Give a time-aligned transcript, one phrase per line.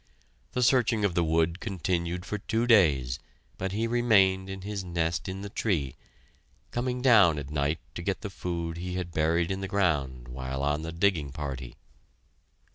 [0.53, 3.19] The searching of the wood continued for two days,
[3.59, 5.95] but he remained in his nest in the tree,
[6.71, 10.63] coming down at night to get the food he had buried in the ground while
[10.63, 11.75] on the digging party.